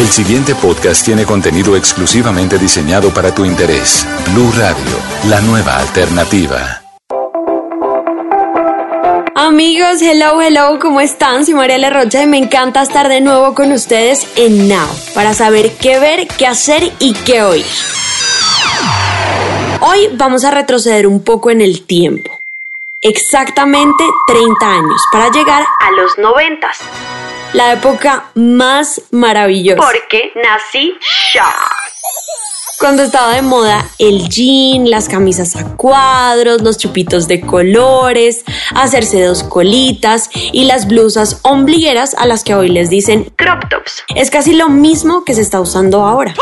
[0.00, 4.08] El siguiente podcast tiene contenido exclusivamente diseñado para tu interés.
[4.32, 4.96] Blue Radio,
[5.28, 6.80] la nueva alternativa.
[9.34, 11.44] Amigos, hello, hello, ¿cómo están?
[11.44, 15.72] Soy María Rocha y me encanta estar de nuevo con ustedes en Now para saber
[15.72, 17.66] qué ver, qué hacer y qué oír.
[19.80, 22.30] Hoy vamos a retroceder un poco en el tiempo.
[23.02, 26.70] Exactamente 30 años para llegar a los 90
[27.52, 29.80] la época más maravillosa.
[29.80, 30.94] Porque nací
[31.34, 31.52] ya.
[32.80, 38.42] Cuando estaba de moda el jean, las camisas a cuadros, los chupitos de colores,
[38.74, 44.02] hacerse dos colitas y las blusas ombligueras a las que hoy les dicen crop tops.
[44.16, 46.34] Es casi lo mismo que se está usando ahora.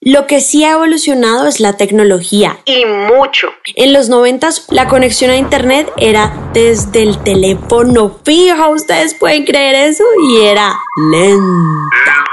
[0.00, 2.56] Lo que sí ha evolucionado es la tecnología.
[2.64, 3.48] Y mucho.
[3.74, 9.74] En los noventas la conexión a internet era desde el teléfono fijo, ustedes pueden creer
[9.74, 10.74] eso, y era
[11.12, 12.24] lenta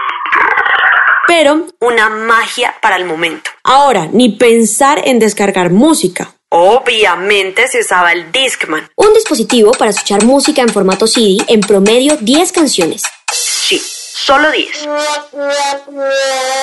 [1.27, 3.49] pero una magia para el momento.
[3.63, 6.33] Ahora, ni pensar en descargar música.
[6.49, 8.87] Obviamente se usaba el Discman.
[8.95, 13.03] Un dispositivo para escuchar música en formato CD, en promedio 10 canciones.
[13.31, 14.87] Sí, solo 10.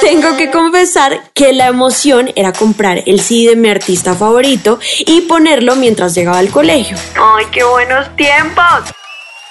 [0.01, 5.23] Tengo que confesar que la emoción era comprar el CD de mi artista favorito y
[5.23, 6.97] ponerlo mientras llegaba al colegio.
[7.17, 8.93] ¡Ay, qué buenos tiempos!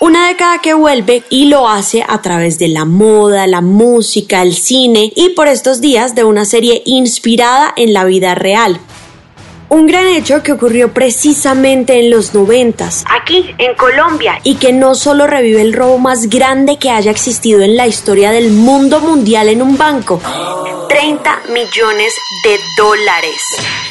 [0.02, 4.56] Una década que vuelve y lo hace a través de la moda, la música, el
[4.56, 8.80] cine y por estos días de una serie inspirada en la vida real.
[9.68, 13.04] Un gran hecho que ocurrió precisamente en los noventas.
[13.10, 14.40] Aquí, en Colombia.
[14.46, 18.32] Y que no solo revive el robo más grande que haya existido en la historia
[18.32, 20.22] del mundo mundial en un banco.
[20.88, 22.14] 30 millones
[22.46, 23.42] de dólares.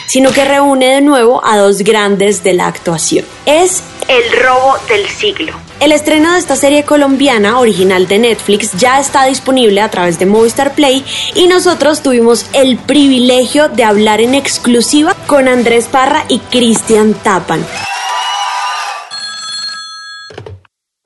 [0.09, 3.25] Sino que reúne de nuevo a dos grandes de la actuación.
[3.47, 5.53] Es el robo del siglo.
[5.81, 10.27] El estreno de esta serie colombiana, original de Netflix, ya está disponible a través de
[10.27, 16.39] Movistar Play y nosotros tuvimos el privilegio de hablar en exclusiva con Andrés Parra y
[16.39, 17.64] Cristian Tapan.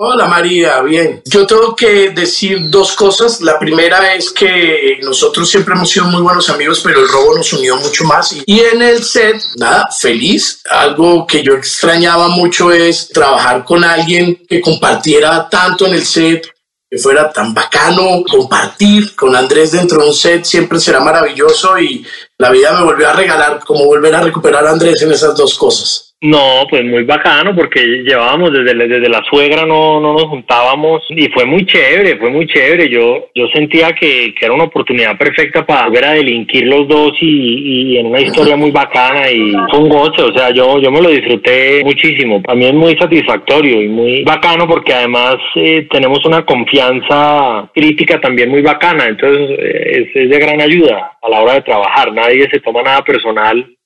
[0.04, 1.22] Hola María, bien.
[1.26, 3.40] Yo tengo que decir dos cosas.
[3.40, 7.52] La primera es que nosotros siempre hemos sido muy buenos amigos, pero el robo nos
[7.52, 8.34] unió mucho más.
[8.44, 10.60] Y en el set, nada, feliz.
[10.68, 16.48] Algo que yo extrañaba mucho es trabajar con alguien que compartiera tanto en el set,
[16.90, 18.24] que fuera tan bacano.
[18.28, 22.04] Compartir con Andrés dentro de un set siempre será maravilloso y
[22.42, 25.56] la vida me volvió a regalar como volver a recuperar a Andrés en esas dos
[25.56, 26.12] cosas.
[26.22, 31.28] No, pues muy bacano porque llevábamos desde, desde la suegra, no, no nos juntábamos y
[31.30, 32.88] fue muy chévere, fue muy chévere.
[32.88, 37.12] Yo, yo sentía que, que era una oportunidad perfecta para volver a delinquir los dos
[37.20, 41.02] y, en una historia muy bacana y fue un goce, o sea, yo, yo me
[41.02, 42.40] lo disfruté muchísimo.
[42.40, 48.20] Para mí es muy satisfactorio y muy bacano porque además eh, tenemos una confianza crítica
[48.20, 52.12] también muy bacana, entonces eh, es, es de gran ayuda a la hora de trabajar.
[52.12, 53.76] Nadie se toma nada personal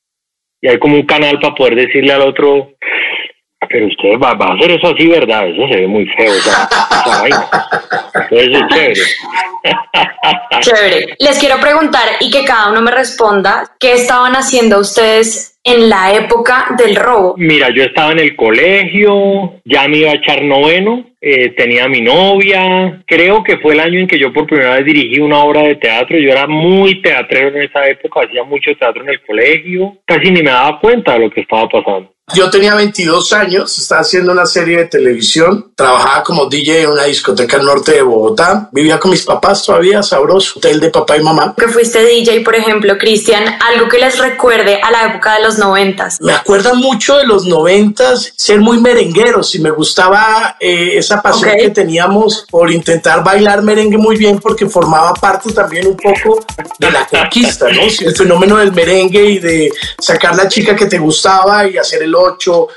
[0.61, 2.73] y hay como un canal para poder decirle al otro,
[3.69, 5.47] pero usted va, a hacer eso así, ¿verdad?
[5.47, 6.31] Eso se ve muy feo,
[8.13, 9.01] Entonces es chévere.
[10.59, 11.15] Chévere.
[11.19, 16.13] Les quiero preguntar y que cada uno me responda, ¿qué estaban haciendo ustedes en la
[16.13, 17.35] época del robo?
[17.37, 22.01] Mira, yo estaba en el colegio, ya me iba a echar noveno, eh, tenía mi
[22.01, 25.61] novia, creo que fue el año en que yo por primera vez dirigí una obra
[25.63, 29.97] de teatro, yo era muy teatrero en esa época, hacía mucho teatro en el colegio,
[30.05, 32.16] casi ni me daba cuenta de lo que estaba pasando.
[32.33, 37.05] Yo tenía 22 años, estaba haciendo una serie de televisión, trabajaba como DJ en una
[37.05, 41.23] discoteca al norte de Bogotá, vivía con mis papás todavía, sabroso, hotel de papá y
[41.23, 41.55] mamá.
[41.57, 45.57] Que fuiste DJ, por ejemplo, Cristian, algo que les recuerde a la época de los
[45.57, 46.17] noventas.
[46.19, 51.53] Me acuerda mucho de los noventas, ser muy merengueros y me gustaba eh, esa pasión
[51.57, 56.45] que teníamos por intentar bailar merengue muy bien porque formaba parte también un poco
[56.77, 57.83] de la conquista, ¿no?
[57.83, 62.16] El fenómeno del merengue y de sacar la chica que te gustaba y hacer el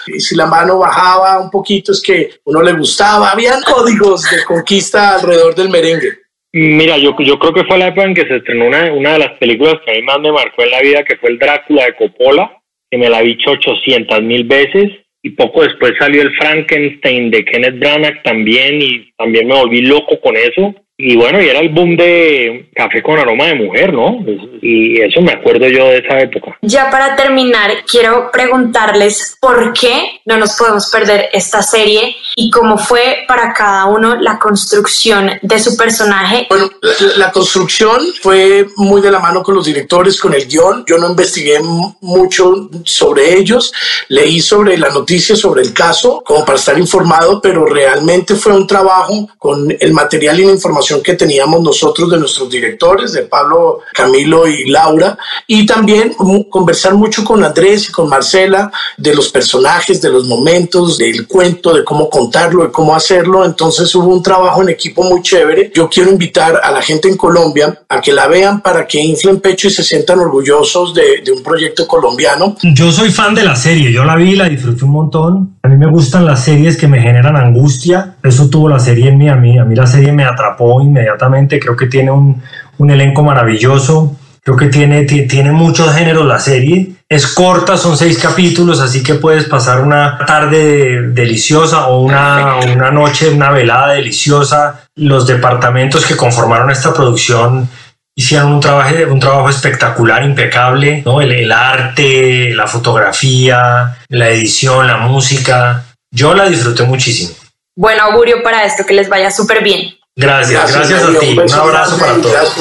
[0.07, 3.31] y si la mano bajaba un poquito es que uno le gustaba.
[3.31, 6.19] Habían códigos de conquista alrededor del merengue.
[6.53, 9.19] Mira, yo, yo creo que fue la época en que se estrenó una, una de
[9.21, 11.85] las películas que a mí más me marcó en la vida, que fue el Drácula
[11.85, 12.59] de Coppola,
[12.91, 14.91] que me la vi 800 mil veces.
[15.23, 20.21] Y poco después salió el Frankenstein de Kenneth Branagh también, y también me volví loco
[20.21, 20.75] con eso.
[21.03, 24.23] Y bueno, y era el boom de café con aroma de mujer, ¿no?
[24.61, 26.59] Y eso me acuerdo yo de esa época.
[26.61, 32.79] Ya para terminar, quiero preguntarles por qué no nos podemos perder esta serie y cómo
[32.79, 36.47] fue para cada uno la construcción de su personaje.
[36.49, 40.85] Bueno, la, la construcción fue muy de la mano con los directores, con el guion.
[40.87, 41.61] Yo no investigué
[42.01, 43.73] mucho sobre ellos,
[44.09, 48.67] leí sobre la noticia, sobre el caso, como para estar informado, pero realmente fue un
[48.67, 53.81] trabajo con el material y la información que teníamos nosotros de nuestros directores, de Pablo,
[53.93, 56.15] Camilo y Laura, y también
[56.49, 61.75] conversar mucho con Andrés y con Marcela de los personajes, de los momentos, del cuento,
[61.75, 63.45] de cómo de cómo hacerlo.
[63.45, 65.71] Entonces hubo un trabajo en equipo muy chévere.
[65.75, 69.41] Yo quiero invitar a la gente en Colombia a que la vean para que inflen
[69.41, 72.57] pecho y se sientan orgullosos de, de un proyecto colombiano.
[72.63, 75.57] Yo soy fan de la serie, yo la vi, la disfruté un montón.
[75.63, 78.17] A mí me gustan las series que me generan angustia.
[78.23, 79.29] Eso tuvo la serie en mí.
[79.29, 81.61] A mí, a mí la serie me atrapó inmediatamente.
[81.61, 82.43] Creo que tiene un,
[82.79, 84.17] un elenco maravilloso.
[84.43, 86.93] Creo que tiene, tiene muchos géneros la serie.
[87.09, 92.91] Es corta, son seis capítulos, así que puedes pasar una tarde deliciosa o una, una
[92.91, 94.87] noche, una velada deliciosa.
[94.97, 97.69] Los departamentos que conformaron esta producción
[98.15, 101.21] hicieron un trabajo, un trabajo espectacular, impecable, ¿no?
[101.21, 105.85] El, el, arte, la fotografía, la edición, la música.
[106.11, 107.35] Yo la disfruté muchísimo.
[107.77, 109.95] Buen augurio para esto, que les vaya súper bien.
[110.17, 111.39] Gracias, gracias, gracias a ti.
[111.39, 112.55] Un abrazo para todos.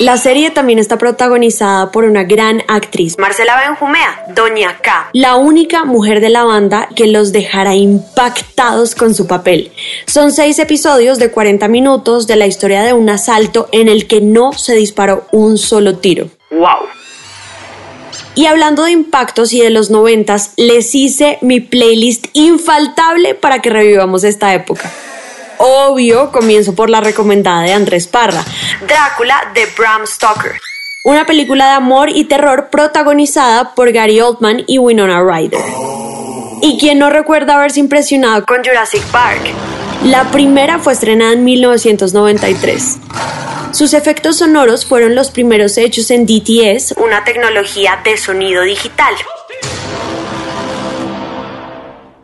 [0.00, 5.10] La serie también está protagonizada por una gran actriz, Marcela Benjumea, Doña K.
[5.12, 9.70] La única mujer de la banda que los dejará impactados con su papel.
[10.06, 14.22] Son seis episodios de 40 minutos de la historia de un asalto en el que
[14.22, 16.30] no se disparó un solo tiro.
[16.50, 16.88] ¡Wow!
[18.34, 23.68] Y hablando de impactos y de los noventas, les hice mi playlist infaltable para que
[23.68, 24.90] revivamos esta época.
[25.62, 28.42] Obvio, comienzo por la recomendada de Andrés Parra,
[28.86, 30.58] Drácula de Bram Stoker.
[31.04, 35.60] Una película de amor y terror protagonizada por Gary Oldman y Winona Ryder.
[36.62, 39.52] ¿Y quién no recuerda haberse impresionado con Jurassic Park?
[40.04, 42.96] La primera fue estrenada en 1993.
[43.72, 49.14] Sus efectos sonoros fueron los primeros hechos en DTS, una tecnología de sonido digital.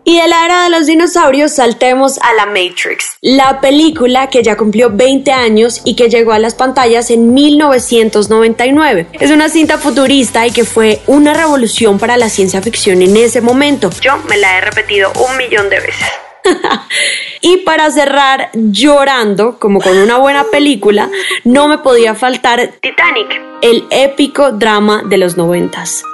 [0.08, 4.56] Y de la era de los dinosaurios saltemos a la Matrix, la película que ya
[4.56, 9.08] cumplió 20 años y que llegó a las pantallas en 1999.
[9.14, 13.40] Es una cinta futurista y que fue una revolución para la ciencia ficción en ese
[13.40, 13.90] momento.
[14.00, 16.06] Yo me la he repetido un millón de veces.
[17.40, 21.10] y para cerrar llorando, como con una buena película,
[21.42, 26.04] no me podía faltar Titanic, el épico drama de los noventas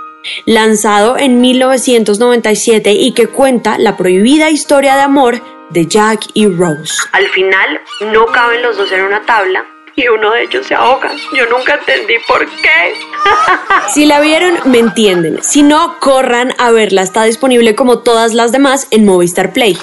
[0.45, 6.95] lanzado en 1997 y que cuenta la prohibida historia de amor de Jack y Rose.
[7.13, 7.81] Al final
[8.13, 9.65] no caben los dos en una tabla
[9.97, 11.11] y uno de ellos se ahoga.
[11.35, 12.95] Yo nunca entendí por qué.
[13.93, 15.43] si la vieron, me entienden.
[15.43, 17.03] Si no, corran a verla.
[17.03, 19.77] Está disponible como todas las demás en Movistar Play.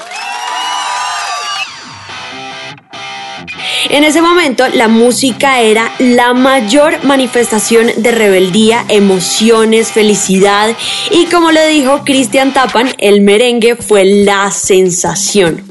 [3.87, 10.75] En ese momento la música era la mayor manifestación de rebeldía, emociones, felicidad
[11.11, 15.63] y como le dijo Christian Tapan, el merengue fue la sensación.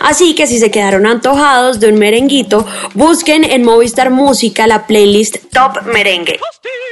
[0.00, 2.64] Así que si se quedaron antojados de un merenguito,
[2.94, 6.38] busquen en Movistar Música la playlist Top Merengue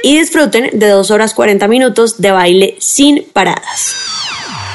[0.03, 3.95] y disfruten de 2 horas 40 minutos de baile sin paradas.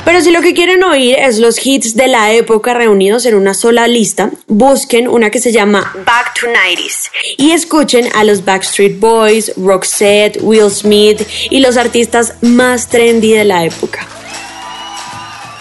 [0.04, 3.54] Pero si lo que quieren oír es los hits de la época reunidos en una
[3.54, 8.99] sola lista, busquen una que se llama Back to 90s y escuchen a los Backstreet
[8.99, 14.06] Boys, Roxette, Will Smith y los artistas más trendy de la época.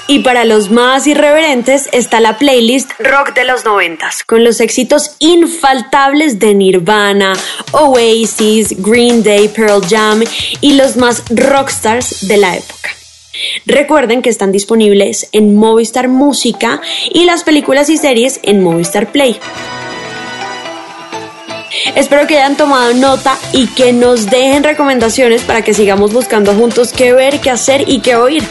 [0.08, 5.16] Y para los más irreverentes está la playlist Rock de los noventas, con los éxitos
[5.20, 7.34] infaltables de Nirvana,
[7.72, 10.24] Oasis, Green Day, Pearl Jam
[10.60, 12.90] y los más rockstars de la época.
[13.66, 19.40] Recuerden que están disponibles en Movistar Música y las películas y series en Movistar Play.
[21.96, 26.92] Espero que hayan tomado nota y que nos dejen recomendaciones para que sigamos buscando juntos
[26.92, 28.44] qué ver, qué hacer y qué oír.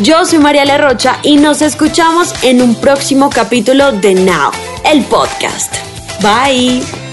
[0.00, 4.50] Yo soy María Rocha y nos escuchamos en un próximo capítulo de Now,
[4.84, 5.74] el podcast.
[6.20, 7.05] Bye.